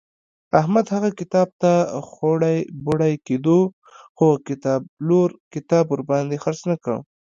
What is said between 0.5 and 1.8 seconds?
احمد هغه کتاب ته